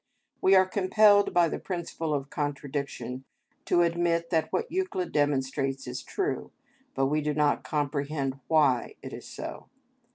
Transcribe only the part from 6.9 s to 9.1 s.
but we do not comprehend why